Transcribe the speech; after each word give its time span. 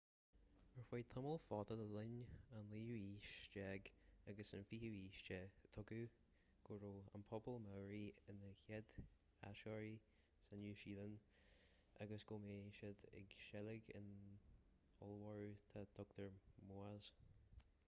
ar 0.81 0.85
feadh 0.91 1.09
tamall 1.13 1.39
fada 1.47 1.75
le 1.79 1.83
linn 1.89 2.23
an 2.59 2.69
naoú 2.69 2.85
haois 2.93 3.33
déag 3.55 3.89
agus 4.31 4.49
an 4.57 4.63
fichiú 4.69 4.93
haois 4.93 5.19
tuigeadh 5.75 6.07
go 6.69 6.79
raibh 6.85 7.11
an 7.19 7.25
pobal 7.33 7.59
maori 7.65 7.99
ina 8.33 8.49
chéad 8.63 8.95
áitritheoirí 9.49 9.91
sa 10.47 10.59
nua 10.63 10.73
shéalainn 10.85 11.15
agus 12.07 12.25
go 12.31 12.39
mbíodh 12.47 12.71
siad 12.81 13.03
ag 13.21 13.35
seilg 13.49 13.93
éin 14.01 14.09
ollmhóra 15.09 15.53
dá 15.75 15.85
dtugtar 15.91 16.35
moas 16.73 17.11